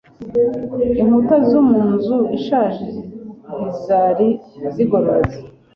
[1.01, 2.85] Inkuta zo mu nzu ishaje
[3.55, 4.27] ntizari
[4.73, 5.37] zigororotse.